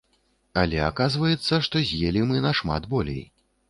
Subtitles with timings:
[0.61, 3.27] Але аказваецца, што з'елі мы нашмат болей.